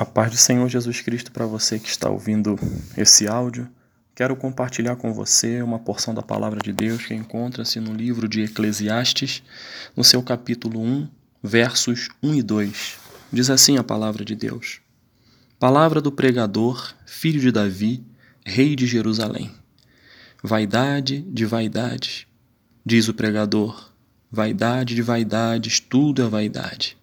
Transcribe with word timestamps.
A 0.00 0.04
paz 0.06 0.30
do 0.30 0.36
Senhor 0.38 0.66
Jesus 0.66 1.02
Cristo 1.02 1.30
para 1.30 1.44
você 1.44 1.78
que 1.78 1.90
está 1.90 2.08
ouvindo 2.08 2.58
esse 2.96 3.28
áudio. 3.28 3.68
Quero 4.14 4.34
compartilhar 4.34 4.96
com 4.96 5.12
você 5.12 5.60
uma 5.60 5.78
porção 5.78 6.14
da 6.14 6.22
palavra 6.22 6.58
de 6.58 6.72
Deus 6.72 7.04
que 7.04 7.12
encontra-se 7.12 7.78
no 7.80 7.92
livro 7.92 8.26
de 8.26 8.40
Eclesiastes, 8.40 9.42
no 9.94 10.02
seu 10.02 10.22
capítulo 10.22 10.80
1, 10.80 11.06
versos 11.42 12.08
1 12.22 12.34
e 12.34 12.42
2. 12.42 12.98
Diz 13.30 13.50
assim 13.50 13.76
a 13.76 13.84
palavra 13.84 14.24
de 14.24 14.34
Deus: 14.34 14.80
Palavra 15.58 16.00
do 16.00 16.10
pregador, 16.10 16.94
filho 17.04 17.38
de 17.38 17.52
Davi, 17.52 18.02
rei 18.42 18.74
de 18.74 18.86
Jerusalém. 18.86 19.54
Vaidade 20.42 21.20
de 21.28 21.44
vaidades, 21.44 22.26
diz 22.86 23.06
o 23.06 23.12
pregador, 23.12 23.92
vaidade 24.32 24.94
de 24.94 25.02
vaidades, 25.02 25.78
tudo 25.78 26.22
é 26.22 26.26
vaidade. 26.26 26.96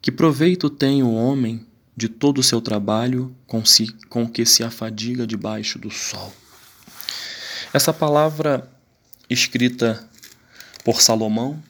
Que 0.00 0.10
proveito 0.10 0.68
tem 0.68 1.00
o 1.00 1.14
homem 1.14 1.64
de 2.02 2.08
todo 2.08 2.38
o 2.38 2.42
seu 2.42 2.60
trabalho 2.60 3.32
com, 3.46 3.64
si, 3.64 3.86
com 4.08 4.28
que 4.28 4.44
se 4.44 4.64
afadiga 4.64 5.24
debaixo 5.24 5.78
do 5.78 5.88
sol. 5.88 6.34
Essa 7.72 7.92
palavra 7.92 8.68
escrita 9.30 10.04
por 10.84 11.00
Salomão, 11.00 11.62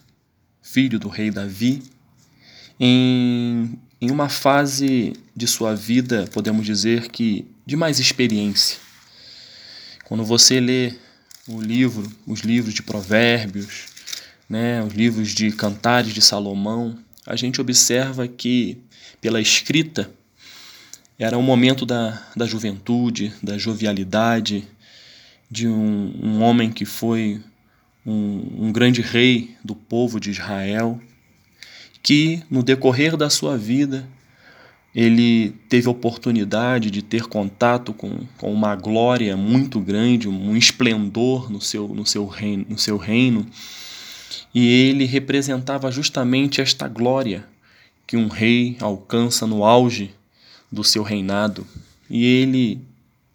filho 0.63 0.99
do 0.99 1.11
rei 1.11 1.31
Davi, 1.31 1.83
em, 2.81 3.79
em 4.01 4.11
uma 4.11 4.31
fase 4.31 5.13
de 5.37 5.47
sua 5.47 5.77
vida, 5.77 6.27
podemos 6.33 6.65
dizer 6.65 7.11
que 7.11 7.47
de 7.67 7.77
mais 7.77 8.01
experiência. 8.01 8.79
Quando 10.07 10.25
você 10.25 10.61
lê 10.61 10.95
o 11.47 11.61
livro, 11.61 12.11
os 12.27 12.41
livros 12.41 12.73
de 12.73 12.83
provérbios, 12.83 13.85
né, 14.49 14.83
os 14.83 14.95
livros 14.95 15.35
de 15.35 15.53
cantares 15.53 16.15
de 16.15 16.23
Salomão, 16.23 16.99
a 17.27 17.37
gente 17.37 17.61
observa 17.61 18.27
que 18.27 18.79
pela 19.21 19.43
escrita, 19.43 20.11
era 21.23 21.39
um 21.39 21.43
momento 21.43 21.87
da, 21.87 22.21
da 22.35 22.47
juventude, 22.47 23.33
da 23.41 23.57
jovialidade, 23.57 24.65
de 25.49 25.69
um, 25.69 26.13
um 26.21 26.43
homem 26.43 26.73
que 26.73 26.85
foi 26.85 27.41
um, 28.05 28.67
um 28.67 28.73
grande 28.73 29.01
rei 29.03 29.55
do 29.65 29.77
povo 29.77 30.19
de 30.19 30.33
Israel, 30.33 31.01
que 32.03 32.43
no 32.51 32.61
decorrer 32.61 33.17
da 33.17 33.31
sua 33.31 33.57
vida 33.57 34.05
ele 34.93 35.51
teve 35.69 35.89
oportunidade 35.89 36.91
de 36.91 37.01
ter 37.03 37.27
contato 37.27 37.95
com, 37.95 38.27
com 38.37 38.53
uma 38.53 38.75
glória 38.75 39.37
muito 39.37 39.79
grande, 39.79 40.29
um 40.29 40.57
esplendor 40.57 41.49
no 41.53 41.61
seu, 41.61 41.87
no, 41.87 42.05
seu 42.05 42.27
reino, 42.27 42.67
no 42.69 42.79
seu 42.79 42.97
reino, 42.97 43.47
e 44.53 44.67
ele 44.67 45.05
representava 45.05 45.89
justamente 45.93 46.61
esta 46.61 46.89
glória 46.89 47.47
que 48.09 48.17
um 48.17 48.27
rei 48.27 48.77
alcança 48.81 49.47
no 49.47 49.65
auge 49.65 50.13
do 50.73 50.83
seu 50.83 51.03
reinado. 51.03 51.67
E 52.09 52.25
ele 52.25 52.81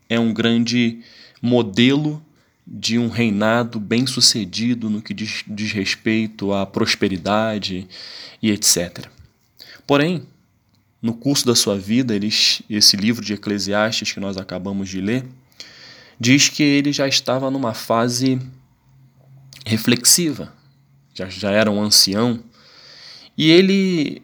é 0.09 0.19
um 0.19 0.33
grande 0.33 0.99
modelo 1.41 2.23
de 2.66 2.97
um 2.97 3.07
reinado 3.07 3.79
bem-sucedido 3.79 4.89
no 4.89 5.02
que 5.02 5.13
diz, 5.13 5.44
diz, 5.47 5.71
respeito 5.71 6.52
à 6.52 6.66
prosperidade 6.66 7.88
e 8.41 8.52
etc. 8.52 9.07
Porém, 9.85 10.27
no 11.02 11.13
curso 11.13 11.45
da 11.45 11.55
sua 11.55 11.77
vida, 11.77 12.13
esse 12.69 12.97
livro 12.97 13.23
de 13.23 13.33
Eclesiastes 13.33 14.11
que 14.11 14.19
nós 14.19 14.35
acabamos 14.35 14.89
de 14.89 14.99
ler, 14.99 15.25
diz 16.19 16.49
que 16.49 16.63
ele 16.63 16.91
já 16.91 17.07
estava 17.07 17.49
numa 17.49 17.73
fase 17.73 18.41
reflexiva, 19.66 20.53
já, 21.13 21.29
já 21.29 21.51
era 21.51 21.72
um 21.72 21.81
ancião, 21.81 22.44
e 23.38 23.49
ele 23.49 24.22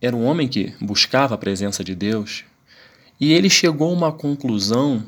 era 0.00 0.14
um 0.14 0.24
homem 0.24 0.48
que 0.48 0.74
buscava 0.80 1.34
a 1.34 1.38
presença 1.38 1.82
de 1.82 1.94
Deus 1.94 2.44
e 3.20 3.32
ele 3.32 3.48
chegou 3.48 3.90
a 3.90 3.92
uma 3.92 4.12
conclusão 4.12 5.04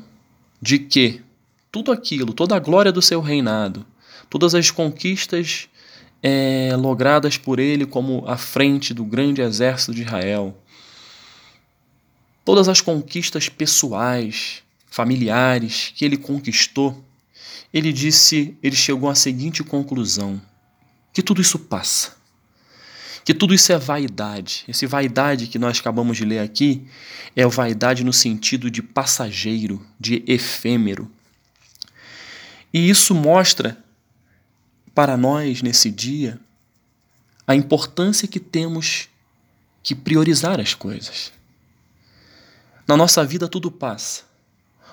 de 0.61 0.79
que 0.79 1.21
tudo 1.71 1.91
aquilo, 1.91 2.33
toda 2.33 2.55
a 2.55 2.59
glória 2.59 2.91
do 2.91 3.01
seu 3.01 3.21
reinado, 3.21 3.85
todas 4.29 4.55
as 4.55 4.71
conquistas 4.71 5.69
é, 6.21 6.75
logradas 6.75 7.37
por 7.37 7.59
ele 7.59 7.85
como 7.85 8.23
à 8.27 8.37
frente 8.37 8.93
do 8.93 9.05
grande 9.05 9.41
exército 9.41 9.93
de 9.93 10.01
Israel, 10.01 10.57
todas 12.43 12.67
as 12.67 12.81
conquistas 12.81 13.47
pessoais, 13.47 14.63
familiares 14.87 15.93
que 15.95 16.03
ele 16.03 16.17
conquistou, 16.17 17.03
ele 17.71 17.93
disse, 17.93 18.57
ele 18.63 18.75
chegou 18.75 19.09
à 19.09 19.15
seguinte 19.15 19.63
conclusão: 19.63 20.41
que 21.13 21.21
tudo 21.21 21.41
isso 21.41 21.59
passa 21.59 22.18
que 23.23 23.33
tudo 23.33 23.53
isso 23.53 23.71
é 23.71 23.77
vaidade. 23.77 24.63
Esse 24.67 24.85
vaidade 24.85 25.47
que 25.47 25.59
nós 25.59 25.79
acabamos 25.79 26.17
de 26.17 26.25
ler 26.25 26.39
aqui 26.39 26.87
é 27.35 27.45
vaidade 27.45 28.03
no 28.03 28.13
sentido 28.13 28.69
de 28.69 28.81
passageiro, 28.81 29.85
de 29.99 30.23
efêmero. 30.27 31.09
E 32.73 32.89
isso 32.89 33.13
mostra 33.13 33.77
para 34.93 35.15
nós 35.17 35.61
nesse 35.61 35.89
dia 35.89 36.39
a 37.47 37.55
importância 37.55 38.27
que 38.27 38.39
temos 38.39 39.09
que 39.81 39.95
priorizar 39.95 40.59
as 40.59 40.73
coisas. 40.73 41.31
Na 42.87 42.95
nossa 42.95 43.23
vida 43.25 43.47
tudo 43.47 43.71
passa. 43.71 44.23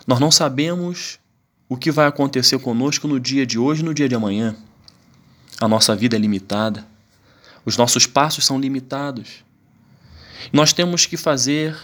Nós 0.06 0.20
não 0.20 0.30
sabemos 0.30 1.18
o 1.68 1.76
que 1.76 1.90
vai 1.90 2.06
acontecer 2.06 2.58
conosco 2.58 3.08
no 3.08 3.18
dia 3.18 3.44
de 3.44 3.58
hoje 3.58 3.82
no 3.82 3.92
dia 3.92 4.08
de 4.08 4.14
amanhã. 4.14 4.56
A 5.60 5.66
nossa 5.66 5.96
vida 5.96 6.16
é 6.16 6.18
limitada. 6.18 6.86
Os 7.66 7.76
nossos 7.76 8.06
passos 8.06 8.46
são 8.46 8.60
limitados. 8.60 9.44
Nós 10.52 10.72
temos 10.72 11.04
que 11.04 11.16
fazer 11.16 11.76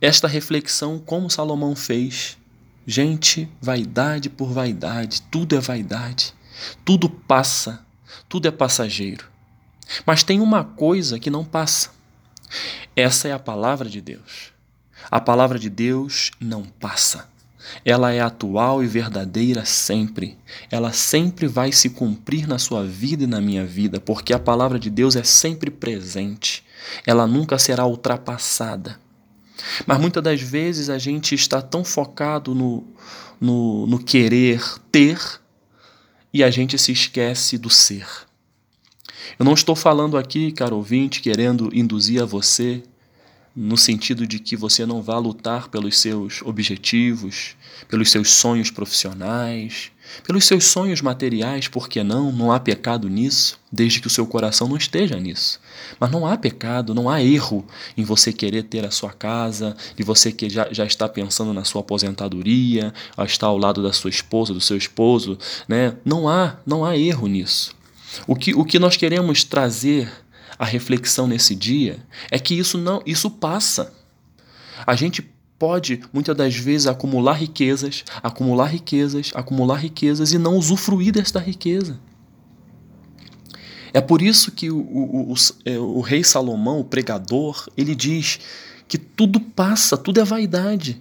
esta 0.00 0.26
reflexão 0.26 0.98
como 0.98 1.30
Salomão 1.30 1.76
fez. 1.76 2.36
Gente, 2.84 3.48
vaidade 3.62 4.28
por 4.28 4.52
vaidade, 4.52 5.22
tudo 5.22 5.56
é 5.56 5.60
vaidade, 5.60 6.34
tudo 6.84 7.08
passa, 7.08 7.84
tudo 8.28 8.48
é 8.48 8.50
passageiro. 8.50 9.26
Mas 10.04 10.24
tem 10.24 10.40
uma 10.40 10.64
coisa 10.64 11.18
que 11.18 11.30
não 11.30 11.44
passa. 11.44 11.90
Essa 12.94 13.28
é 13.28 13.32
a 13.32 13.38
palavra 13.38 13.88
de 13.88 14.00
Deus. 14.00 14.52
A 15.08 15.20
palavra 15.20 15.58
de 15.58 15.70
Deus 15.70 16.32
não 16.40 16.64
passa. 16.64 17.28
Ela 17.84 18.12
é 18.12 18.20
atual 18.20 18.82
e 18.82 18.86
verdadeira 18.86 19.64
sempre. 19.64 20.36
Ela 20.70 20.92
sempre 20.92 21.46
vai 21.46 21.72
se 21.72 21.90
cumprir 21.90 22.46
na 22.46 22.58
sua 22.58 22.84
vida 22.84 23.24
e 23.24 23.26
na 23.26 23.40
minha 23.40 23.64
vida, 23.64 24.00
porque 24.00 24.32
a 24.32 24.38
palavra 24.38 24.78
de 24.78 24.90
Deus 24.90 25.16
é 25.16 25.22
sempre 25.22 25.70
presente. 25.70 26.64
Ela 27.06 27.26
nunca 27.26 27.58
será 27.58 27.86
ultrapassada. 27.86 28.98
Mas 29.86 30.00
muitas 30.00 30.22
das 30.22 30.40
vezes 30.40 30.90
a 30.90 30.98
gente 30.98 31.34
está 31.34 31.62
tão 31.62 31.84
focado 31.84 32.54
no, 32.54 32.84
no, 33.40 33.86
no 33.86 33.98
querer 33.98 34.62
ter 34.92 35.18
e 36.32 36.44
a 36.44 36.50
gente 36.50 36.78
se 36.78 36.92
esquece 36.92 37.56
do 37.56 37.70
ser. 37.70 38.06
Eu 39.38 39.44
não 39.44 39.54
estou 39.54 39.74
falando 39.74 40.16
aqui, 40.16 40.52
caro 40.52 40.76
ouvinte, 40.76 41.20
querendo 41.20 41.70
induzir 41.74 42.22
a 42.22 42.26
você 42.26 42.82
no 43.56 43.78
sentido 43.78 44.26
de 44.26 44.38
que 44.38 44.54
você 44.54 44.84
não 44.84 45.00
vá 45.00 45.18
lutar 45.18 45.68
pelos 45.68 45.98
seus 45.98 46.42
objetivos, 46.42 47.56
pelos 47.88 48.10
seus 48.10 48.30
sonhos 48.30 48.70
profissionais, 48.70 49.90
pelos 50.24 50.44
seus 50.44 50.64
sonhos 50.64 51.00
materiais, 51.00 51.66
porque 51.66 52.04
não? 52.04 52.30
Não 52.30 52.52
há 52.52 52.60
pecado 52.60 53.08
nisso, 53.08 53.58
desde 53.72 54.00
que 54.00 54.06
o 54.06 54.10
seu 54.10 54.26
coração 54.26 54.68
não 54.68 54.76
esteja 54.76 55.18
nisso. 55.18 55.58
Mas 55.98 56.10
não 56.10 56.26
há 56.26 56.36
pecado, 56.36 56.94
não 56.94 57.08
há 57.08 57.22
erro 57.22 57.66
em 57.96 58.04
você 58.04 58.30
querer 58.30 58.64
ter 58.64 58.84
a 58.84 58.90
sua 58.90 59.12
casa, 59.12 59.74
de 59.96 60.02
você 60.02 60.30
que 60.30 60.50
já, 60.50 60.68
já 60.70 60.84
está 60.84 61.08
pensando 61.08 61.54
na 61.54 61.64
sua 61.64 61.80
aposentadoria, 61.80 62.92
a 63.16 63.24
estar 63.24 63.46
ao 63.46 63.56
lado 63.56 63.82
da 63.82 63.92
sua 63.92 64.10
esposa, 64.10 64.52
do 64.52 64.60
seu 64.60 64.76
esposo, 64.76 65.38
né? 65.66 65.96
Não 66.04 66.28
há, 66.28 66.56
não 66.66 66.84
há 66.84 66.96
erro 66.96 67.26
nisso. 67.26 67.74
O 68.26 68.36
que, 68.36 68.54
o 68.54 68.64
que 68.64 68.78
nós 68.78 68.96
queremos 68.96 69.44
trazer 69.44 70.10
a 70.58 70.64
reflexão 70.64 71.26
nesse 71.26 71.54
dia 71.54 71.98
é 72.30 72.38
que 72.38 72.54
isso 72.54 72.78
não, 72.78 73.02
isso 73.06 73.30
passa. 73.30 73.92
A 74.86 74.94
gente 74.94 75.22
pode 75.58 76.00
muitas 76.12 76.36
das 76.36 76.54
vezes 76.56 76.86
acumular 76.86 77.34
riquezas, 77.34 78.04
acumular 78.22 78.66
riquezas, 78.66 79.30
acumular 79.34 79.76
riquezas 79.76 80.32
e 80.32 80.38
não 80.38 80.56
usufruir 80.56 81.12
desta 81.12 81.38
riqueza. 81.38 81.98
É 83.92 84.00
por 84.00 84.20
isso 84.20 84.52
que 84.52 84.70
o, 84.70 84.78
o, 84.78 85.32
o, 85.32 85.34
é, 85.64 85.78
o, 85.78 86.00
rei 86.00 86.22
Salomão, 86.22 86.80
o 86.80 86.84
pregador, 86.84 87.66
ele 87.76 87.94
diz 87.94 88.38
que 88.86 88.98
tudo 88.98 89.40
passa, 89.40 89.96
tudo 89.96 90.20
é 90.20 90.24
vaidade. 90.24 91.00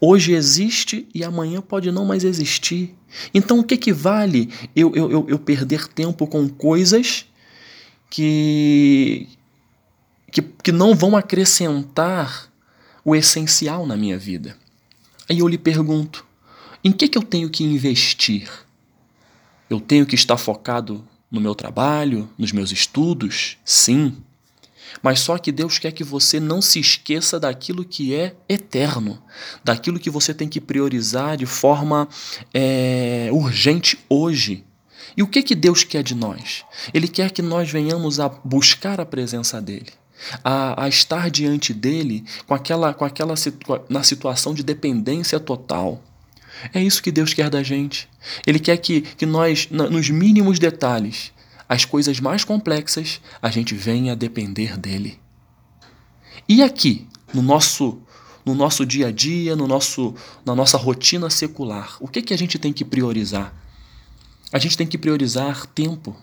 Hoje 0.00 0.32
existe 0.32 1.06
e 1.14 1.22
amanhã 1.22 1.60
pode 1.60 1.92
não 1.92 2.06
mais 2.06 2.24
existir. 2.24 2.96
Então 3.34 3.58
o 3.58 3.64
que, 3.64 3.76
que 3.76 3.92
vale 3.92 4.48
eu, 4.74 4.94
eu, 4.94 5.28
eu 5.28 5.38
perder 5.38 5.86
tempo 5.88 6.26
com 6.26 6.48
coisas 6.48 7.26
que, 8.10 9.28
que, 10.30 10.42
que 10.42 10.72
não 10.72 10.94
vão 10.94 11.16
acrescentar 11.16 12.50
o 13.04 13.14
essencial 13.14 13.86
na 13.86 13.96
minha 13.96 14.18
vida. 14.18 14.56
Aí 15.28 15.38
eu 15.38 15.48
lhe 15.48 15.56
pergunto: 15.56 16.26
em 16.82 16.90
que, 16.90 17.08
que 17.08 17.16
eu 17.16 17.22
tenho 17.22 17.48
que 17.48 17.64
investir? 17.64 18.50
Eu 19.70 19.80
tenho 19.80 20.04
que 20.04 20.16
estar 20.16 20.36
focado 20.36 21.06
no 21.30 21.40
meu 21.40 21.54
trabalho, 21.54 22.28
nos 22.36 22.50
meus 22.50 22.72
estudos? 22.72 23.56
Sim. 23.64 24.16
Mas 25.00 25.20
só 25.20 25.38
que 25.38 25.52
Deus 25.52 25.78
quer 25.78 25.92
que 25.92 26.02
você 26.02 26.40
não 26.40 26.60
se 26.60 26.80
esqueça 26.80 27.38
daquilo 27.38 27.84
que 27.84 28.12
é 28.12 28.34
eterno, 28.48 29.22
daquilo 29.62 30.00
que 30.00 30.10
você 30.10 30.34
tem 30.34 30.48
que 30.48 30.60
priorizar 30.60 31.36
de 31.36 31.46
forma 31.46 32.08
é, 32.52 33.28
urgente 33.32 33.98
hoje. 34.08 34.64
E 35.16 35.22
o 35.22 35.26
que, 35.26 35.42
que 35.42 35.54
Deus 35.54 35.84
quer 35.84 36.02
de 36.02 36.14
nós? 36.14 36.64
Ele 36.92 37.08
quer 37.08 37.30
que 37.30 37.42
nós 37.42 37.70
venhamos 37.70 38.20
a 38.20 38.28
buscar 38.28 39.00
a 39.00 39.06
presença 39.06 39.60
dele. 39.60 39.92
A, 40.44 40.84
a, 40.84 40.88
estar 40.88 41.30
diante 41.30 41.72
dele 41.72 42.24
com 42.46 42.52
aquela, 42.52 42.92
com 42.92 43.04
aquela 43.04 43.34
na 43.88 44.02
situação 44.02 44.52
de 44.52 44.62
dependência 44.62 45.40
total. 45.40 46.02
É 46.74 46.82
isso 46.82 47.02
que 47.02 47.10
Deus 47.10 47.32
quer 47.32 47.48
da 47.48 47.62
gente. 47.62 48.08
Ele 48.46 48.58
quer 48.58 48.76
que, 48.76 49.00
que 49.00 49.24
nós, 49.24 49.68
nos 49.70 50.10
mínimos 50.10 50.58
detalhes, 50.58 51.32
as 51.66 51.86
coisas 51.86 52.20
mais 52.20 52.44
complexas, 52.44 53.20
a 53.40 53.50
gente 53.50 53.74
venha 53.74 54.12
a 54.12 54.16
depender 54.16 54.76
dele. 54.76 55.18
E 56.46 56.62
aqui, 56.62 57.08
no 57.32 57.40
nosso 57.40 58.02
no 58.44 58.54
nosso 58.54 58.86
dia 58.86 59.08
a 59.08 59.12
dia, 59.12 59.54
no 59.54 59.66
nosso, 59.66 60.14
na 60.44 60.54
nossa 60.54 60.76
rotina 60.76 61.28
secular, 61.30 61.96
o 62.00 62.08
que, 62.08 62.22
que 62.22 62.34
a 62.34 62.38
gente 62.38 62.58
tem 62.58 62.72
que 62.72 62.84
priorizar? 62.84 63.54
A 64.52 64.58
gente 64.58 64.76
tem 64.76 64.86
que 64.86 64.98
priorizar 64.98 65.66
tempo. 65.66 66.16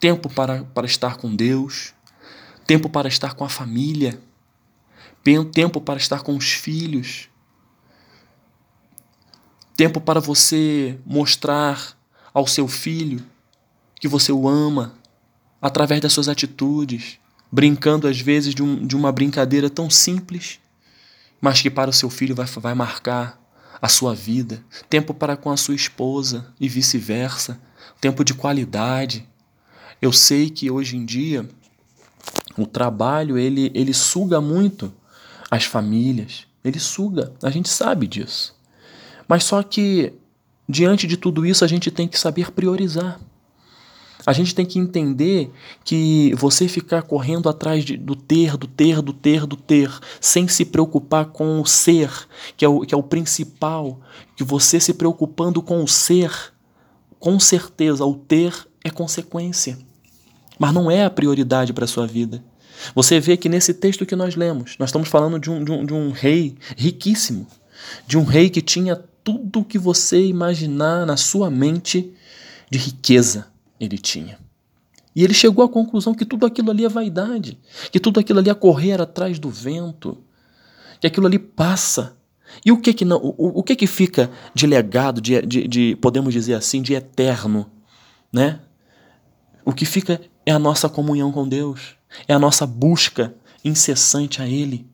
Tempo 0.00 0.28
para, 0.28 0.62
para 0.64 0.86
estar 0.86 1.16
com 1.16 1.34
Deus, 1.34 1.92
tempo 2.66 2.88
para 2.88 3.08
estar 3.08 3.34
com 3.34 3.44
a 3.44 3.48
família, 3.48 4.20
tempo 5.52 5.80
para 5.80 5.98
estar 5.98 6.22
com 6.22 6.36
os 6.36 6.52
filhos, 6.52 7.28
tempo 9.76 10.00
para 10.00 10.20
você 10.20 10.98
mostrar 11.04 11.98
ao 12.32 12.46
seu 12.46 12.68
filho 12.68 13.24
que 14.00 14.08
você 14.08 14.30
o 14.30 14.48
ama 14.48 14.94
através 15.60 16.00
das 16.00 16.12
suas 16.12 16.28
atitudes, 16.28 17.18
brincando 17.50 18.06
às 18.06 18.20
vezes 18.20 18.54
de, 18.54 18.62
um, 18.62 18.86
de 18.86 18.94
uma 18.94 19.10
brincadeira 19.10 19.68
tão 19.68 19.90
simples, 19.90 20.60
mas 21.40 21.60
que 21.60 21.70
para 21.70 21.90
o 21.90 21.92
seu 21.92 22.08
filho 22.08 22.34
vai, 22.34 22.46
vai 22.46 22.74
marcar 22.74 23.40
a 23.80 23.88
sua 23.88 24.14
vida. 24.14 24.62
Tempo 24.88 25.14
para 25.14 25.36
com 25.36 25.50
a 25.50 25.56
sua 25.56 25.74
esposa 25.74 26.52
e 26.60 26.68
vice-versa. 26.68 27.60
Tempo 28.00 28.24
de 28.24 28.34
qualidade. 28.34 29.26
Eu 30.00 30.12
sei 30.12 30.50
que 30.50 30.70
hoje 30.70 30.96
em 30.96 31.04
dia 31.04 31.48
o 32.56 32.66
trabalho 32.66 33.38
ele, 33.38 33.70
ele 33.74 33.94
suga 33.94 34.40
muito 34.40 34.92
as 35.50 35.64
famílias. 35.64 36.46
Ele 36.64 36.78
suga, 36.78 37.32
a 37.42 37.50
gente 37.50 37.68
sabe 37.68 38.06
disso. 38.06 38.54
Mas 39.26 39.44
só 39.44 39.62
que 39.62 40.12
diante 40.68 41.06
de 41.06 41.16
tudo 41.16 41.46
isso 41.46 41.64
a 41.64 41.68
gente 41.68 41.90
tem 41.90 42.06
que 42.06 42.18
saber 42.18 42.50
priorizar. 42.50 43.20
A 44.26 44.32
gente 44.32 44.54
tem 44.54 44.66
que 44.66 44.78
entender 44.78 45.50
que 45.84 46.34
você 46.36 46.66
ficar 46.66 47.02
correndo 47.02 47.48
atrás 47.48 47.84
de, 47.84 47.96
do 47.96 48.16
ter, 48.16 48.56
do 48.56 48.66
ter, 48.66 49.00
do 49.00 49.12
ter, 49.12 49.46
do 49.46 49.56
ter, 49.56 49.90
sem 50.20 50.48
se 50.48 50.64
preocupar 50.64 51.26
com 51.26 51.60
o 51.60 51.66
ser, 51.66 52.10
que 52.56 52.64
é 52.64 52.68
o, 52.68 52.80
que 52.80 52.94
é 52.94 52.98
o 52.98 53.02
principal, 53.02 54.00
que 54.36 54.42
você 54.42 54.80
se 54.80 54.92
preocupando 54.92 55.62
com 55.62 55.82
o 55.82 55.88
ser, 55.88 56.32
com 57.18 57.38
certeza 57.38 58.04
o 58.04 58.14
ter 58.14 58.52
é 58.84 58.90
consequência, 58.90 59.78
mas 60.58 60.72
não 60.72 60.90
é 60.90 61.04
a 61.04 61.10
prioridade 61.10 61.72
para 61.72 61.84
a 61.84 61.88
sua 61.88 62.06
vida. 62.06 62.42
Você 62.94 63.18
vê 63.18 63.36
que 63.36 63.48
nesse 63.48 63.74
texto 63.74 64.06
que 64.06 64.16
nós 64.16 64.36
lemos, 64.36 64.76
nós 64.78 64.88
estamos 64.90 65.08
falando 65.08 65.38
de 65.38 65.50
um, 65.50 65.64
de 65.64 65.72
um, 65.72 65.86
de 65.86 65.94
um 65.94 66.10
rei 66.10 66.56
riquíssimo, 66.76 67.46
de 68.06 68.18
um 68.18 68.24
rei 68.24 68.50
que 68.50 68.62
tinha 68.62 68.96
tudo 69.22 69.60
o 69.60 69.64
que 69.64 69.78
você 69.78 70.24
imaginar 70.24 71.06
na 71.06 71.16
sua 71.16 71.50
mente 71.50 72.12
de 72.70 72.78
riqueza 72.78 73.46
ele 73.80 73.98
tinha. 73.98 74.38
E 75.14 75.24
ele 75.24 75.34
chegou 75.34 75.64
à 75.64 75.68
conclusão 75.68 76.14
que 76.14 76.24
tudo 76.24 76.46
aquilo 76.46 76.70
ali 76.70 76.84
é 76.84 76.88
vaidade, 76.88 77.58
que 77.90 77.98
tudo 77.98 78.20
aquilo 78.20 78.38
ali 78.38 78.50
é 78.50 78.54
correr 78.54 79.00
atrás 79.00 79.38
do 79.38 79.50
vento, 79.50 80.18
que 81.00 81.06
aquilo 81.06 81.26
ali 81.26 81.38
passa. 81.38 82.16
E 82.64 82.70
o 82.70 82.80
que 82.80 82.94
que 82.94 83.04
não, 83.04 83.18
o, 83.18 83.58
o 83.58 83.62
que 83.62 83.74
que 83.74 83.86
fica 83.86 84.30
de 84.54 84.66
legado, 84.66 85.20
de, 85.20 85.40
de, 85.42 85.66
de, 85.66 85.96
podemos 85.96 86.32
dizer 86.32 86.54
assim, 86.54 86.80
de 86.80 86.94
eterno, 86.94 87.70
né? 88.32 88.60
O 89.64 89.72
que 89.72 89.84
fica 89.84 90.20
é 90.46 90.52
a 90.52 90.58
nossa 90.58 90.88
comunhão 90.88 91.30
com 91.30 91.48
Deus, 91.48 91.96
é 92.26 92.34
a 92.34 92.38
nossa 92.38 92.66
busca 92.66 93.34
incessante 93.64 94.40
a 94.40 94.46
Ele. 94.46 94.86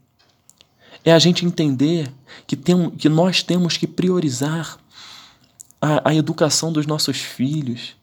É 1.05 1.13
a 1.13 1.19
gente 1.19 1.45
entender 1.45 2.11
que, 2.47 2.57
tem, 2.57 2.91
que 2.91 3.09
nós 3.09 3.43
temos 3.43 3.77
que 3.77 3.87
priorizar 3.87 4.79
a, 5.81 6.11
a 6.11 6.15
educação 6.15 6.73
dos 6.73 6.87
nossos 6.87 7.19
filhos, 7.19 7.95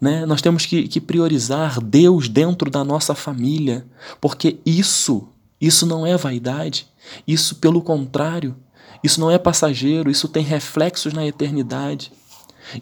né? 0.00 0.26
Nós 0.26 0.42
temos 0.42 0.66
que, 0.66 0.86
que 0.88 1.00
priorizar 1.00 1.80
Deus 1.80 2.28
dentro 2.28 2.70
da 2.70 2.84
nossa 2.84 3.14
família, 3.14 3.86
porque 4.20 4.58
isso, 4.64 5.28
isso 5.60 5.86
não 5.86 6.06
é 6.06 6.16
vaidade, 6.16 6.86
isso, 7.26 7.56
pelo 7.56 7.80
contrário, 7.80 8.56
isso 9.02 9.20
não 9.20 9.30
é 9.30 9.38
passageiro, 9.38 10.10
isso 10.10 10.28
tem 10.28 10.42
reflexos 10.42 11.12
na 11.12 11.26
eternidade. 11.26 12.12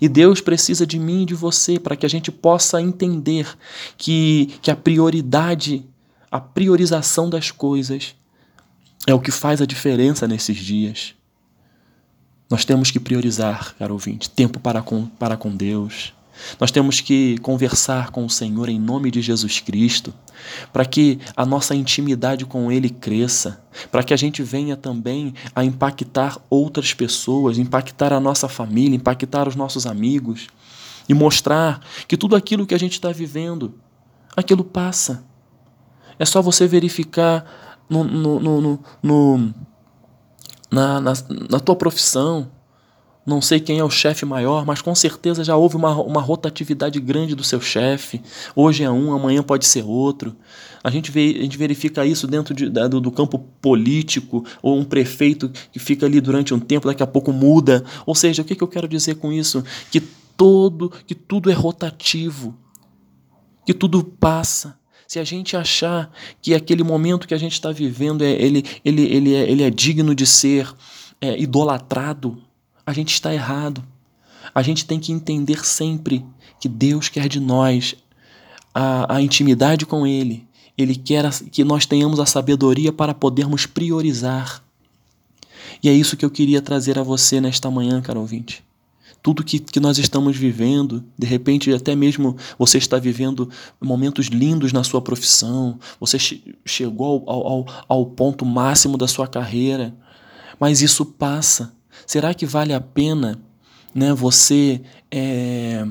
E 0.01 0.09
Deus 0.09 0.41
precisa 0.41 0.87
de 0.87 0.99
mim 0.99 1.23
e 1.23 1.27
de 1.27 1.35
você 1.35 1.79
para 1.79 1.97
que 1.97 2.07
a 2.07 2.09
gente 2.09 2.33
possa 2.33 2.81
entender 2.81 3.47
que, 3.99 4.55
que 4.63 4.71
a 4.71 4.77
prioridade, 4.77 5.85
a 6.31 6.41
priorização 6.41 7.29
das 7.29 7.51
coisas 7.51 8.15
é 9.07 9.13
o 9.13 9.21
que 9.21 9.31
faz 9.31 9.61
a 9.61 9.67
diferença 9.67 10.27
nesses 10.27 10.57
dias. 10.57 11.15
Nós 12.49 12.65
temos 12.65 12.91
que 12.91 13.01
priorizar, 13.01 13.75
caro 13.79 13.95
ouvinte, 13.95 14.31
tempo 14.31 14.59
para 14.59 14.81
com, 14.81 15.07
para 15.07 15.37
com 15.37 15.55
Deus, 15.55 16.15
nós 16.61 16.71
temos 16.71 17.01
que 17.01 17.39
conversar 17.39 18.11
com 18.11 18.25
o 18.25 18.31
Senhor 18.31 18.69
em 18.69 18.79
nome 18.79 19.11
de 19.11 19.21
Jesus 19.23 19.61
Cristo, 19.61 20.13
para 20.73 20.85
que 20.85 21.19
a 21.37 21.47
nossa 21.47 21.75
intimidade 21.75 22.45
com 22.45 22.71
Ele 22.71 22.91
cresça, 22.91 23.65
para 23.91 24.03
que 24.03 24.13
a 24.13 24.17
gente 24.17 24.43
venha 24.43 24.77
também 24.77 25.35
a 25.55 25.65
impactar 25.65 26.39
outras 26.51 26.93
pessoas, 26.93 27.59
impactar 27.59 28.13
a 28.13 28.21
nossa 28.21 28.49
família, 28.49 28.97
impactar 28.97 29.49
os 29.49 29.57
nossos 29.57 29.87
amigos 29.87 30.49
e 31.09 31.15
mostrar 31.15 31.81
que 32.09 32.17
tudo 32.17 32.37
aquilo 32.37 32.67
que 32.67 32.75
a 32.75 32.79
gente 32.79 32.93
está 32.93 33.11
vivendo, 33.11 33.75
aquilo 34.37 34.65
passa. 34.65 35.25
É 36.19 36.25
só 36.25 36.41
você 36.41 36.67
verificar 36.67 37.45
no, 37.89 38.05
no, 38.05 38.41
no, 38.41 38.81
no 39.03 39.55
na, 40.71 41.01
na, 41.01 41.13
na 41.51 41.61
tua 41.61 41.77
profissão, 41.77 42.51
não 43.27 43.41
sei 43.41 43.59
quem 43.59 43.79
é 43.79 43.85
o 43.85 43.89
chefe 43.89 44.27
maior, 44.27 44.67
mas 44.67 44.83
com 44.83 44.95
certeza 44.95 45.43
já 45.43 45.57
houve 45.57 45.77
uma, 45.77 45.95
uma 46.03 46.21
rotatividade 46.21 47.01
grande 47.01 47.35
do 47.35 47.43
seu 47.43 47.61
chefe. 47.61 48.21
Hoje 48.55 48.85
é 48.85 48.91
um, 48.91 49.13
amanhã 49.13 49.43
pode 49.43 49.65
ser 49.65 49.83
outro. 49.83 50.37
A 50.83 50.91
gente, 50.91 51.11
vê, 51.11 51.35
a 51.39 51.43
gente 51.43 51.57
verifica 51.57 52.05
isso 52.05 52.27
dentro 52.27 52.55
de, 52.55 52.69
do, 52.69 53.01
do 53.01 53.11
campo 53.11 53.39
político, 53.39 54.45
ou 54.63 54.79
um 54.79 54.85
prefeito 54.85 55.51
que 55.73 55.79
fica 55.79 56.05
ali 56.05 56.21
durante 56.21 56.53
um 56.53 56.61
tempo, 56.61 56.87
daqui 56.87 57.03
a 57.03 57.07
pouco 57.07 57.33
muda. 57.33 57.83
Ou 58.05 58.15
seja, 58.15 58.43
o 58.43 58.45
que, 58.45 58.55
que 58.55 58.63
eu 58.63 58.69
quero 58.69 58.87
dizer 58.87 59.15
com 59.15 59.33
isso? 59.33 59.65
Que 59.91 60.01
todo, 60.37 60.93
que 61.07 61.15
tudo 61.15 61.51
é 61.51 61.55
rotativo, 61.55 62.55
que 63.65 63.73
tudo 63.73 64.05
passa. 64.05 64.79
Se 65.09 65.19
a 65.19 65.25
gente 65.25 65.57
achar 65.57 66.11
que 66.43 66.55
aquele 66.55 66.83
momento 66.83 67.27
que 67.27 67.35
a 67.35 67.39
gente 67.39 67.53
está 67.53 67.73
vivendo 67.73 68.23
é, 68.23 68.33
ele, 68.33 68.65
ele, 68.85 69.03
ele, 69.03 69.35
é, 69.35 69.51
ele 69.51 69.63
é 69.63 69.71
digno 69.71 70.15
de 70.15 70.27
ser 70.27 70.71
é, 71.21 71.41
idolatrado, 71.41 72.43
a 72.87 72.93
gente 72.93 73.13
está 73.13 73.33
errado. 73.33 73.85
A 74.55 74.63
gente 74.63 74.85
tem 74.85 75.01
que 75.01 75.13
entender 75.13 75.65
sempre 75.65 76.25
que 76.61 76.69
Deus 76.69 77.09
quer 77.09 77.29
de 77.29 77.41
nós 77.41 77.97
a, 78.75 79.17
a 79.17 79.23
intimidade 79.23 79.87
com 79.87 80.07
Ele. 80.07 80.47
Ele 80.77 80.95
quer 80.97 81.31
que 81.51 81.63
nós 81.63 81.87
tenhamos 81.87 82.19
a 82.19 82.27
sabedoria 82.27 82.93
para 82.93 83.15
podermos 83.15 83.65
priorizar. 83.65 84.63
E 85.83 85.89
é 85.89 85.93
isso 85.93 86.17
que 86.17 86.25
eu 86.25 86.31
queria 86.31 86.61
trazer 86.61 86.99
a 86.99 87.03
você 87.03 87.41
nesta 87.41 87.71
manhã, 87.71 88.01
caro 88.01 88.21
ouvinte. 88.21 88.65
Tudo 89.23 89.45
que, 89.45 89.59
que 89.59 89.81
nós 89.81 89.97
estamos 89.97 90.37
vivendo, 90.37 91.03
de 91.17 91.27
repente, 91.27 91.73
até 91.73 91.95
mesmo 91.95 92.37
você 92.59 92.77
está 92.77 92.99
vivendo 92.99 93.49
momentos 93.81 94.27
lindos 94.27 94.73
na 94.73 94.85
sua 94.85 95.01
profissão, 95.01 95.79
você 95.99 96.19
che 96.19 96.55
chegou 96.67 97.25
ao, 97.27 97.47
ao, 97.47 97.85
ao 97.89 98.07
ponto 98.07 98.45
máximo 98.45 98.99
da 98.99 99.09
sua 99.09 99.27
carreira, 99.27 99.95
mas 100.61 100.83
isso 100.83 101.07
passa. 101.07 101.73
Será 102.07 102.35
que 102.35 102.47
vale 102.47 102.73
a 102.73 102.81
pena 102.81 103.41
né, 103.95 104.13
você 104.13 104.83
é, 105.11 105.87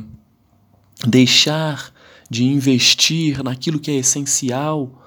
deixar 1.05 1.93
de 2.29 2.43
investir 2.45 3.43
naquilo 3.43 3.79
que 3.79 3.91
é 3.91 3.95
essencial 3.95 5.03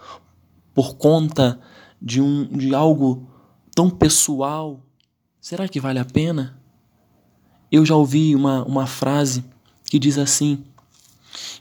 por 0.74 0.96
conta 0.96 1.60
de, 2.00 2.20
um, 2.20 2.44
de 2.46 2.74
algo 2.74 3.28
tão 3.74 3.90
pessoal? 3.90 4.80
Será 5.40 5.68
que 5.68 5.80
vale 5.80 5.98
a 5.98 6.04
pena? 6.04 6.60
Eu 7.70 7.84
já 7.84 7.94
ouvi 7.94 8.34
uma, 8.34 8.64
uma 8.64 8.86
frase 8.86 9.44
que 9.84 9.98
diz 9.98 10.18
assim: 10.18 10.64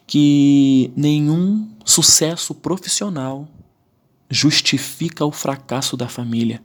que 0.08 0.92
nenhum 0.96 1.70
sucesso 1.84 2.54
profissional 2.54 3.48
justifica 4.30 5.26
o 5.26 5.32
fracasso 5.32 5.96
da 5.96 6.08
família. 6.08 6.64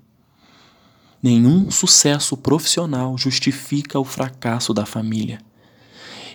Nenhum 1.22 1.70
sucesso 1.70 2.36
profissional 2.36 3.16
justifica 3.18 3.98
o 3.98 4.04
fracasso 4.04 4.72
da 4.72 4.86
família. 4.86 5.40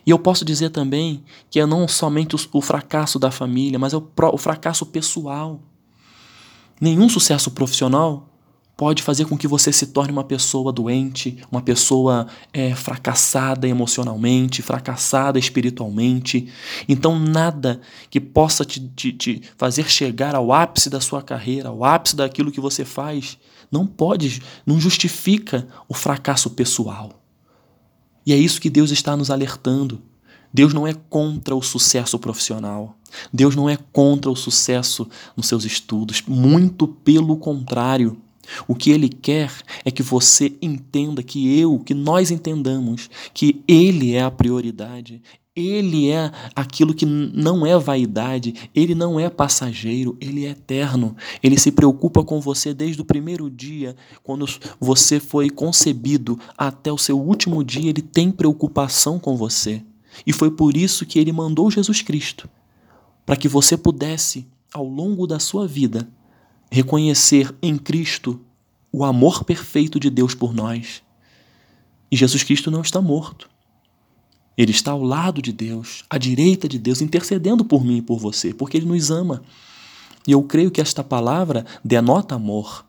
E 0.06 0.12
eu 0.12 0.20
posso 0.20 0.46
dizer 0.46 0.70
também 0.70 1.24
que 1.50 1.60
é 1.60 1.66
não 1.66 1.88
somente 1.88 2.36
o 2.52 2.62
fracasso 2.62 3.18
da 3.18 3.32
família, 3.32 3.80
mas 3.80 3.94
é 3.94 3.98
o 3.98 4.38
fracasso 4.38 4.86
pessoal. 4.86 5.60
Nenhum 6.80 7.10
sucesso 7.10 7.50
profissional 7.50 8.30
pode 8.78 9.02
fazer 9.02 9.26
com 9.26 9.38
que 9.38 9.48
você 9.48 9.72
se 9.72 9.88
torne 9.88 10.12
uma 10.12 10.24
pessoa 10.24 10.72
doente, 10.72 11.38
uma 11.50 11.62
pessoa 11.62 12.28
é, 12.52 12.76
fracassada 12.76 13.68
emocionalmente, 13.68 14.62
fracassada 14.62 15.40
espiritualmente. 15.40 16.52
Então, 16.88 17.18
nada 17.18 17.80
que 18.10 18.20
possa 18.20 18.66
te, 18.66 18.80
te, 18.90 19.14
te, 19.14 19.42
fazer 19.58 19.90
chegar 19.90 20.36
ao 20.36 20.52
ápice 20.52 20.90
da 20.90 21.00
sua 21.00 21.22
carreira, 21.22 21.70
ao 21.70 21.84
ápice 21.84 22.16
daquilo 22.16 22.52
que 22.52 22.60
você 22.60 22.84
faz, 22.84 23.38
não 23.76 23.86
pode, 23.86 24.42
não 24.66 24.80
justifica 24.80 25.68
o 25.90 25.94
fracasso 25.94 26.50
pessoal. 26.52 27.22
E 28.26 28.32
é 28.32 28.38
isso 28.38 28.62
que 28.62 28.70
Deus 28.70 28.90
está 28.90 29.18
nos 29.18 29.30
alertando. 29.30 30.02
Deus 30.54 30.74
não 30.74 30.88
é 30.88 30.94
contra 30.94 31.54
o 31.54 31.62
sucesso 31.62 32.18
profissional. 32.18 32.98
Deus 33.34 33.54
não 33.54 33.70
é 33.70 33.78
contra 33.92 34.32
o 34.32 34.36
sucesso 34.36 35.08
nos 35.36 35.48
seus 35.48 35.66
estudos. 35.66 36.24
Muito 36.26 36.88
pelo 36.88 37.36
contrário. 37.36 38.18
O 38.66 38.76
que 38.76 38.92
ele 38.92 39.10
quer 39.10 39.52
é 39.84 39.92
que 39.92 40.02
você 40.02 40.56
entenda, 40.62 41.22
que 41.22 41.60
eu, 41.60 41.80
que 41.80 41.94
nós 41.94 42.32
entendamos 42.32 43.10
que 43.34 43.62
ele 43.68 44.14
é 44.14 44.24
a 44.24 44.32
prioridade, 44.32 45.22
ele 45.56 46.10
é 46.12 46.32
aquilo 46.54 46.94
que 46.94 47.06
não 47.06 47.66
é 47.66 47.78
vaidade, 47.80 48.70
ele 48.76 48.94
não 48.94 49.18
é 49.18 49.30
passageiro, 49.30 50.18
ele 50.20 50.46
é 50.46 50.50
eterno. 50.50 51.16
Ele 51.42 51.58
se 51.58 51.72
preocupa 51.72 52.24
com 52.24 52.42
você 52.42 52.74
desde 52.74 53.02
o 53.02 53.06
primeiro 53.06 53.50
dia, 53.50 53.96
quando 54.22 54.46
você 54.80 55.18
foi 55.18 55.50
concebido, 55.50 56.38
até 56.58 56.92
o 56.92 56.98
seu 56.98 57.18
último 57.18 57.64
dia, 57.64 57.90
ele 57.90 58.02
tem 58.02 58.32
preocupação 58.32 59.18
com 59.18 59.38
você. 59.38 59.82
E 60.28 60.34
foi 60.34 60.52
por 60.52 60.76
isso 60.76 61.06
que 61.06 61.20
ele 61.20 61.32
mandou 61.32 61.72
Jesus 61.72 62.02
Cristo, 62.02 62.50
para 63.26 63.38
que 63.38 63.48
você 63.48 63.78
pudesse, 63.78 64.46
ao 64.74 64.86
longo 64.86 65.26
da 65.26 65.40
sua 65.40 65.66
vida, 65.66 66.08
reconhecer 66.70 67.56
em 67.62 67.78
Cristo 67.78 68.42
o 68.92 69.06
amor 69.06 69.46
perfeito 69.46 70.02
de 70.02 70.10
Deus 70.10 70.36
por 70.36 70.54
nós. 70.54 71.02
E 72.12 72.18
Jesus 72.18 72.44
Cristo 72.44 72.70
não 72.70 72.82
está 72.82 73.02
morto. 73.02 73.55
Ele 74.58 74.72
está 74.72 74.92
ao 74.92 75.04
lado 75.04 75.42
de 75.42 75.52
Deus, 75.52 76.04
à 76.10 76.18
direita 76.18 76.68
de 76.68 76.80
Deus, 76.80 77.02
intercedendo 77.02 77.66
por 77.66 77.84
mim 77.84 77.98
e 77.98 78.02
por 78.02 78.20
você, 78.20 78.54
porque 78.54 78.78
Ele 78.78 78.86
nos 78.86 79.12
ama. 79.12 79.44
E 80.28 80.32
eu 80.32 80.42
creio 80.44 80.72
que 80.72 80.82
esta 80.82 81.04
palavra 81.04 81.66
denota 81.84 82.36
amor. 82.36 82.86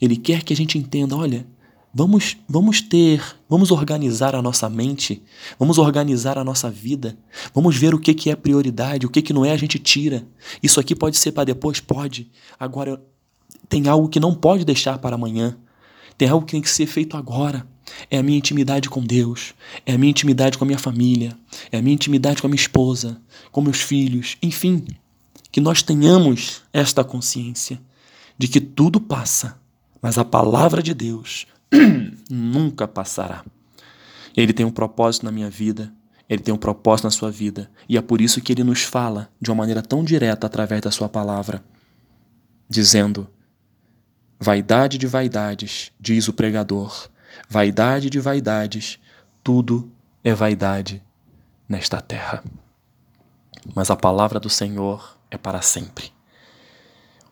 Ele 0.00 0.16
quer 0.16 0.42
que 0.42 0.52
a 0.52 0.56
gente 0.56 0.76
entenda: 0.76 1.16
olha, 1.16 1.46
vamos, 1.94 2.36
vamos 2.48 2.82
ter, 2.82 3.22
vamos 3.48 3.70
organizar 3.70 4.34
a 4.34 4.42
nossa 4.42 4.68
mente, 4.68 5.22
vamos 5.58 5.78
organizar 5.78 6.36
a 6.36 6.44
nossa 6.44 6.70
vida, 6.70 7.16
vamos 7.54 7.76
ver 7.76 7.94
o 7.94 7.98
que, 7.98 8.12
que 8.12 8.30
é 8.30 8.36
prioridade, 8.36 9.06
o 9.06 9.10
que, 9.10 9.22
que 9.22 9.32
não 9.32 9.44
é, 9.44 9.52
a 9.52 9.56
gente 9.56 9.78
tira. 9.78 10.26
Isso 10.62 10.78
aqui 10.78 10.94
pode 10.94 11.16
ser 11.16 11.32
para 11.32 11.44
depois? 11.44 11.80
Pode. 11.80 12.30
Agora, 12.58 13.00
tem 13.68 13.88
algo 13.88 14.08
que 14.08 14.20
não 14.20 14.34
pode 14.34 14.64
deixar 14.64 14.98
para 14.98 15.14
amanhã. 15.14 15.56
Tem 16.18 16.28
algo 16.28 16.44
que 16.44 16.52
tem 16.52 16.62
que 16.62 16.70
ser 16.70 16.86
feito 16.86 17.16
agora. 17.16 17.66
É 18.10 18.18
a 18.18 18.22
minha 18.22 18.38
intimidade 18.38 18.88
com 18.88 19.02
Deus, 19.02 19.54
é 19.84 19.94
a 19.94 19.98
minha 19.98 20.10
intimidade 20.10 20.58
com 20.58 20.64
a 20.64 20.66
minha 20.66 20.78
família, 20.78 21.36
é 21.70 21.78
a 21.78 21.82
minha 21.82 21.94
intimidade 21.94 22.40
com 22.40 22.46
a 22.46 22.50
minha 22.50 22.60
esposa, 22.60 23.20
com 23.50 23.60
meus 23.60 23.80
filhos, 23.80 24.36
enfim, 24.42 24.84
que 25.50 25.60
nós 25.60 25.82
tenhamos 25.82 26.62
esta 26.72 27.02
consciência 27.04 27.80
de 28.36 28.48
que 28.48 28.60
tudo 28.60 29.00
passa, 29.00 29.58
mas 30.02 30.18
a 30.18 30.24
palavra 30.24 30.82
de 30.82 30.92
Deus 30.92 31.46
nunca 32.30 32.86
passará. 32.86 33.44
Ele 34.36 34.52
tem 34.52 34.66
um 34.66 34.70
propósito 34.70 35.24
na 35.24 35.32
minha 35.32 35.48
vida, 35.48 35.92
ele 36.28 36.42
tem 36.42 36.52
um 36.52 36.58
propósito 36.58 37.04
na 37.04 37.10
sua 37.10 37.30
vida, 37.30 37.70
e 37.88 37.96
é 37.96 38.02
por 38.02 38.20
isso 38.20 38.40
que 38.40 38.52
ele 38.52 38.64
nos 38.64 38.82
fala 38.82 39.30
de 39.40 39.50
uma 39.50 39.56
maneira 39.56 39.80
tão 39.80 40.04
direta 40.04 40.46
através 40.46 40.82
da 40.82 40.90
sua 40.90 41.08
palavra, 41.08 41.64
dizendo: 42.68 43.28
Vaidade 44.38 44.98
de 44.98 45.06
vaidades, 45.06 45.92
diz 45.98 46.28
o 46.28 46.32
pregador, 46.32 47.08
vaidade 47.48 48.10
de 48.10 48.20
vaidades, 48.20 48.98
tudo 49.42 49.90
é 50.22 50.34
vaidade 50.34 51.02
nesta 51.68 52.00
terra. 52.00 52.42
Mas 53.74 53.90
a 53.90 53.96
palavra 53.96 54.38
do 54.38 54.50
Senhor 54.50 55.18
é 55.30 55.36
para 55.36 55.62
sempre. 55.62 56.12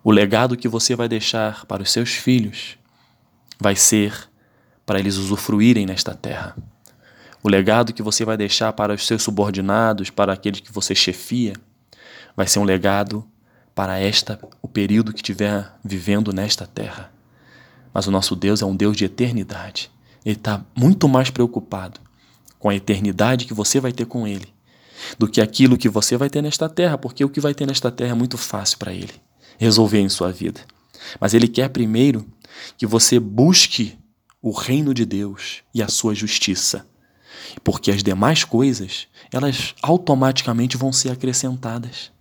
O 0.03 0.11
legado 0.11 0.57
que 0.57 0.69
você 0.69 0.95
vai 0.95 1.09
deixar 1.09 1.65
para 1.67 1.83
os 1.83 1.91
seus 1.91 2.11
filhos 2.11 2.77
vai 3.59 3.75
ser 3.75 4.29
para 4.85 4.99
eles 4.99 5.17
usufruírem 5.17 5.87
nesta 5.87 6.15
terra. 6.15 6.55
O 7.43 7.49
legado 7.49 7.93
que 7.93 8.03
você 8.03 8.25
vai 8.25 8.37
deixar 8.37 8.73
para 8.73 8.93
os 8.93 9.07
seus 9.07 9.23
subordinados, 9.23 10.11
para 10.11 10.33
aqueles 10.33 10.61
que 10.61 10.73
você 10.73 10.95
chefia, 10.95 11.55
vai 12.37 12.47
ser 12.47 12.59
um 12.59 12.65
legado 12.65 13.27
para 13.75 13.99
esta 13.99 14.39
o 14.63 14.69
período 14.69 15.13
que 15.13 15.19
estiver 15.19 15.73
vivendo 15.85 16.33
nesta 16.33 16.67
terra. 16.67 17.13
Mas 17.93 18.07
o 18.07 18.11
nosso 18.11 18.35
Deus 18.37 18.63
é 18.63 18.67
um 18.67 18.77
Deus 18.77 18.97
de 18.97 19.05
eternidade. 19.05 19.91
Ele 20.25 20.37
está 20.37 20.65
muito 20.75 21.09
mais 21.09 21.31
preocupado 21.31 22.01
com 22.59 22.69
a 22.69 22.75
eternidade 22.75 23.45
que 23.45 23.55
você 23.55 23.79
vai 23.81 23.93
ter 23.93 24.07
com 24.07 24.27
Ele 24.27 24.55
do 25.19 25.29
que 25.29 25.41
aquilo 25.41 25.77
que 25.77 25.89
você 25.89 26.17
vai 26.17 26.31
ter 26.31 26.43
nesta 26.43 26.69
terra, 26.69 26.97
porque 26.97 27.25
o 27.25 27.29
que 27.29 27.41
vai 27.41 27.55
ter 27.55 27.67
nesta 27.67 27.91
terra 27.91 28.13
é 28.13 28.15
muito 28.15 28.39
fácil 28.39 28.79
para 28.79 28.93
Ele 28.93 29.13
resolver 29.59 30.01
em 30.01 30.09
sua 30.09 30.33
vida. 30.33 30.61
Mas 31.21 31.35
Ele 31.35 31.49
quer 31.49 31.69
primeiro 31.69 32.27
que 32.77 32.87
você 32.87 33.19
busque 33.19 33.99
o 34.41 34.51
reino 34.51 34.93
de 34.95 35.05
Deus 35.05 35.63
e 35.75 35.83
a 35.83 35.89
sua 35.89 36.15
justiça, 36.15 36.87
porque 37.63 37.91
as 37.91 38.03
demais 38.03 38.45
coisas 38.45 39.07
elas 39.33 39.75
automaticamente 39.83 40.77
vão 40.77 40.93
ser 40.93 41.11
acrescentadas. 41.11 42.13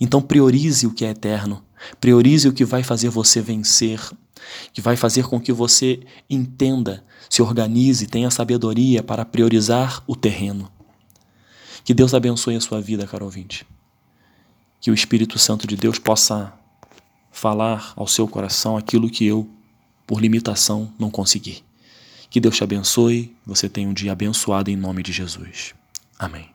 Então 0.00 0.20
priorize 0.20 0.86
o 0.86 0.92
que 0.92 1.04
é 1.04 1.10
eterno, 1.10 1.64
priorize 2.00 2.48
o 2.48 2.52
que 2.52 2.64
vai 2.64 2.82
fazer 2.82 3.08
você 3.08 3.40
vencer, 3.40 4.00
que 4.72 4.80
vai 4.80 4.96
fazer 4.96 5.26
com 5.26 5.40
que 5.40 5.52
você 5.52 6.00
entenda, 6.28 7.04
se 7.28 7.42
organize, 7.42 8.06
tenha 8.06 8.30
sabedoria 8.30 9.02
para 9.02 9.24
priorizar 9.24 10.02
o 10.06 10.14
terreno. 10.14 10.70
Que 11.84 11.94
Deus 11.94 12.14
abençoe 12.14 12.56
a 12.56 12.60
sua 12.60 12.80
vida, 12.80 13.06
caro 13.06 13.24
ouvinte. 13.24 13.66
Que 14.80 14.90
o 14.90 14.94
Espírito 14.94 15.38
Santo 15.38 15.66
de 15.66 15.76
Deus 15.76 15.98
possa 15.98 16.52
falar 17.30 17.92
ao 17.96 18.06
seu 18.06 18.26
coração 18.26 18.76
aquilo 18.76 19.10
que 19.10 19.24
eu, 19.24 19.48
por 20.06 20.20
limitação, 20.20 20.92
não 20.98 21.10
consegui. 21.10 21.62
Que 22.28 22.40
Deus 22.40 22.56
te 22.56 22.64
abençoe, 22.64 23.34
você 23.44 23.68
tenha 23.68 23.88
um 23.88 23.94
dia 23.94 24.12
abençoado 24.12 24.70
em 24.70 24.76
nome 24.76 25.02
de 25.02 25.12
Jesus. 25.12 25.74
Amém. 26.18 26.48